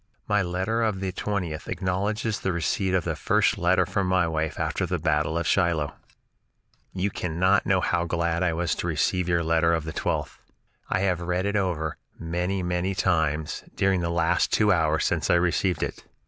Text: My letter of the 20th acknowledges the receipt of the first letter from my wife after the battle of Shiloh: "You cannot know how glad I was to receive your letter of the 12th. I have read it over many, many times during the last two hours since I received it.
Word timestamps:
My 0.27 0.41
letter 0.41 0.81
of 0.81 0.99
the 0.99 1.11
20th 1.11 1.67
acknowledges 1.67 2.39
the 2.39 2.51
receipt 2.51 2.95
of 2.95 3.03
the 3.03 3.15
first 3.15 3.59
letter 3.59 3.85
from 3.85 4.07
my 4.07 4.27
wife 4.27 4.59
after 4.59 4.87
the 4.87 4.97
battle 4.97 5.37
of 5.37 5.45
Shiloh: 5.45 5.93
"You 6.91 7.11
cannot 7.11 7.67
know 7.67 7.81
how 7.81 8.05
glad 8.05 8.41
I 8.41 8.51
was 8.53 8.73
to 8.77 8.87
receive 8.87 9.29
your 9.29 9.43
letter 9.43 9.75
of 9.75 9.83
the 9.83 9.93
12th. 9.93 10.39
I 10.89 11.01
have 11.01 11.21
read 11.21 11.45
it 11.45 11.55
over 11.55 11.97
many, 12.17 12.63
many 12.63 12.95
times 12.95 13.63
during 13.75 14.01
the 14.01 14.09
last 14.09 14.51
two 14.51 14.71
hours 14.71 15.05
since 15.05 15.29
I 15.29 15.35
received 15.35 15.83
it. 15.83 16.03